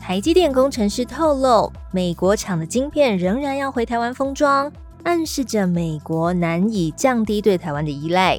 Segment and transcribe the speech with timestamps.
[0.00, 4.72] 台积电工程师透露，美国厂的晶片仍然要回台湾封装。
[5.04, 8.38] 暗示着美国难以降低对台湾的依赖。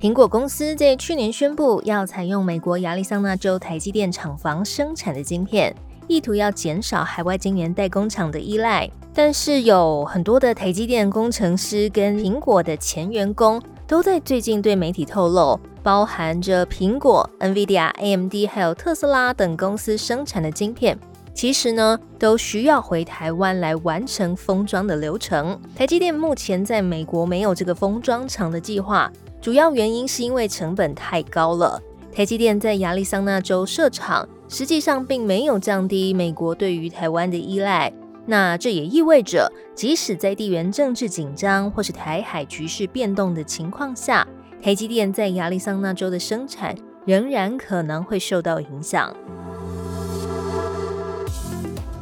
[0.00, 5.74] 苹果公司在去年宣布要采用美国亚利桑那州台积电厂房生产的晶片，
[6.06, 8.88] 意图要减少海外晶圆代工厂的依赖。
[9.12, 20.98] 但是有很多的台积电工程师跟苹果的前员工都在最近对媒体透露，包含着苹果、NVIDIA、AMD 还有特斯拉等公司生产的晶片。
[21.34, 25.58] 其实呢，都需要回台湾来完成封装的流程。
[25.74, 31.80] 台积电目前在美国没有这个封装厂的计划，主要原因是因为成本太高了。
[32.14, 37.90] 台积电在亚利桑那州设厂，实际上并没有降低美国对于台湾的依赖。
[38.26, 44.28] 那这也意味着，即使在地缘政治紧张或是台海局势变动的情况下，
[44.62, 46.72] 台积电在亚利桑那州的生产
[47.04, 49.12] 仍然可能会受到影响。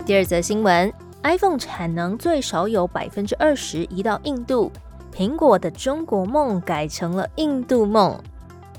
[0.04, 4.70] 第二则新闻：iPhone 产能最少有百分之二十移到印度，
[5.16, 8.14] 苹果的中国梦改成了印度梦。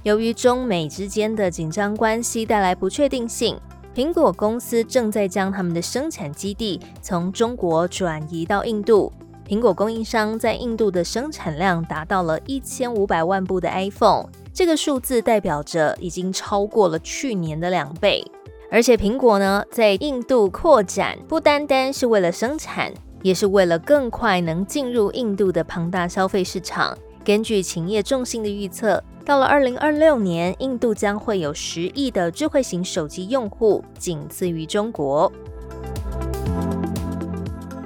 [0.04, 3.60] 由于中美之间的紧张关系带来不确定性，
[3.96, 9.12] 苹果公司正在将他们的生产基地从中国转移到印度。
[9.52, 18.24] 苹果供应商在印度的生产量达到了一千五百万部的 iPhone，这个数字代表着已经超过了去年的两倍。
[18.72, 22.94] 而且苹果呢，在印度扩展不单单是为了生产，
[23.24, 26.98] 也是为了更快能进入印度的庞大消费市场。
[27.26, 35.30] 根据企业众信的预测，到了二零二六年，印度将会有十亿的智慧型手机用户，仅次于中国。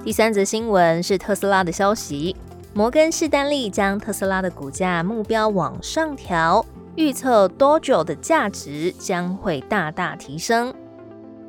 [0.05, 2.35] 第三则新闻是特斯拉的消息，
[2.75, 6.63] 摩根士丹利将特斯拉的股价目标往上调。
[6.95, 10.71] 预测 Dojo 的价值将会大大提升。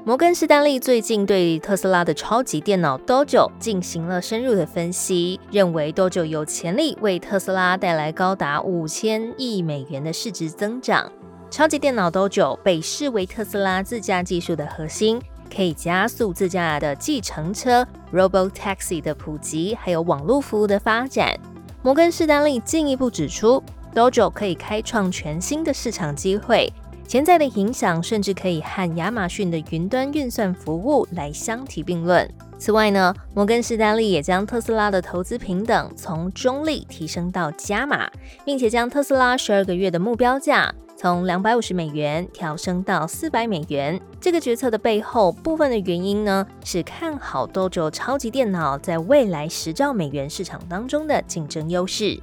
[0.06, 11.12] 摩根士丹利最近对特斯拉的超级电脑 Dojo 进行了深入的分析，认为 Dojo 有潜力为特斯拉带来高达五千亿美元的市值增长。
[11.50, 21.38] 超级电脑 Dojo 被视为特斯拉自驾技术的核心，可以加速自驾的计程车 Robo Taxi 的普及，还有网络服务的发展。
[21.82, 23.62] 摩根士丹利进一步指出。
[23.94, 26.70] Dojo 可以开创全新的市场机会，
[27.08, 32.30] 潜在的影响甚至可以和亚马逊的云端运算服务来相提并论。
[32.58, 38.06] 此外呢，摩根士丹利也将特斯拉的投资平等从中立提升到加码，
[38.44, 44.00] 并且将特斯拉十二个月的目标价从两百五十美元调升到四百美元。
[44.18, 52.18] 这个决策的背后部分的原因呢，是看好 Dojo 超级电脑在未来十兆美元市场当中的竞争优势。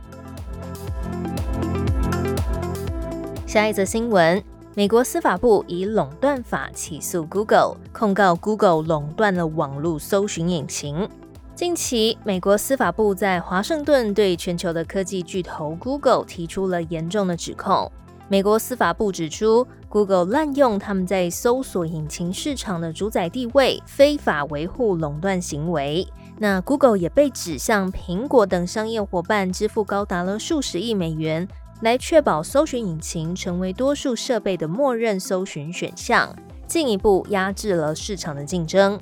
[3.45, 11.07] 下一则新闻：美国司法部以垄断法起诉 Google，控告 Google 垄断了网络搜寻引擎。
[11.53, 17.91] 近期，美国司法部在华盛顿对全球的科技巨头 Google 提出了严重的指控。
[18.33, 26.07] 美国司法部指出，Google 滥用他们在搜索引擎市场的主宰地位，非法维护垄断行为。
[26.39, 31.47] 那 Google 也被指向苹果等商业伙伴支付高达了数十亿美元。
[31.81, 36.35] 来确保搜寻引擎成为多数设备的默认搜寻选项，
[36.65, 38.99] 进一步压制了市场的竞争。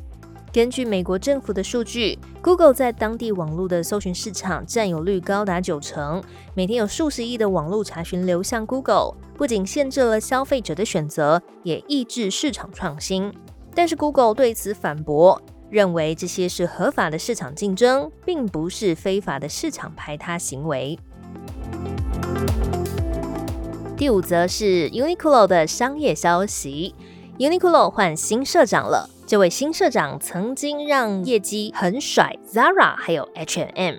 [0.53, 6.21] 根据美国政府的数据，Google 在当地网络的搜寻市场占有率高达九成，
[6.53, 13.33] 每天有数十亿的网络查询流向 Google，不仅限制了消费者的选择，也抑制市场创新。
[13.73, 20.99] 但是 Google 对此反驳，认为这些是合法的市场竞争，并不是非法的市场排他行为。
[23.95, 26.93] 第五则是 Uniqlo 的商业消息
[27.37, 29.09] ，Uniqlo 换新社长了。
[29.31, 33.95] 这位新社长曾经让业绩很甩 Zara 还有 H&M。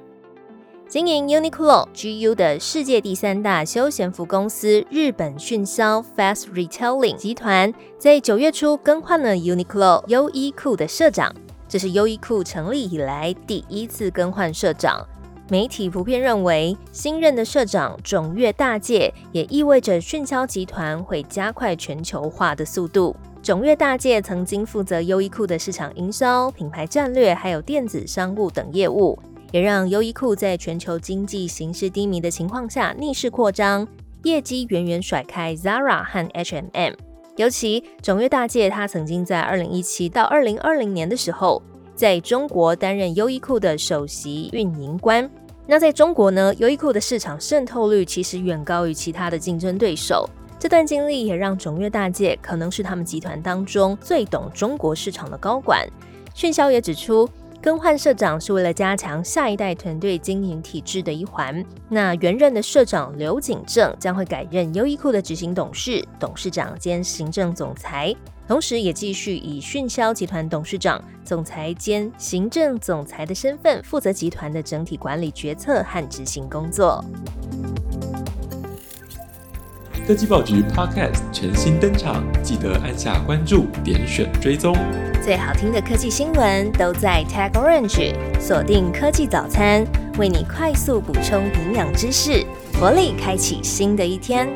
[0.87, 11.34] 经营 Uniqlo GU 的世界第三大休闲服公司日本迅销 Fast Retailing 集团，在九月初更换了 Uniqlo 优衣库的社长，
[11.67, 15.02] 这是优衣库成立以来第一次更换社长。
[15.52, 23.14] 媒体普遍认为，新任的社长种越大界，也意味着迅销集团会加快全球化的速度。
[23.43, 29.19] 种越大介曾经负责优衣库的市场营销、品牌战略，还有电子商务等业务，
[29.50, 33.87] 也让优衣库在全球经济形势低迷的情况下逆势扩张，
[34.22, 36.94] 业绩远远甩开 Zara 和 H&M。
[37.37, 41.62] 尤其种越大介，他曾经在二零一七到二零二零年的时候，
[41.94, 45.31] 在中国担任优衣库的首席运营官。
[45.66, 50.28] 那在中国呢，优衣库的市场渗透率其实远高于其他的竞争对手。
[50.58, 55.86] 这段经历也让种越大介可能是他们集团当中最懂中国市场的高管。
[56.34, 57.28] 讯销也指出，
[57.60, 61.64] 更换社长是为了加强下一代团队经营体制的一环。
[61.88, 68.14] 那原任的社长刘景正将会改任优衣库的执行董事、董事长兼行政总裁，
[68.48, 77.02] 同时也继续以迅销集团董事长、总裁兼行政总裁的身份，负责集团的整体管理决策和执行工作。
[80.04, 84.76] 科技报局 Podcast 全新登场，记得按下关注，点选追踪。
[85.22, 89.86] 最好听的科技新闻都在 Tag Orange，锁定科技早餐，
[90.18, 92.44] 为你快速补充营养知识，
[92.80, 94.48] 活力开启新的一天。